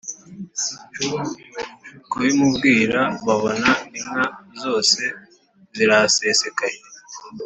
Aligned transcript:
kubimubwira 2.09 2.99
babona 3.25 3.69
inka 3.99 4.23
zose 4.61 5.01
zirahasesekaye. 5.75 6.77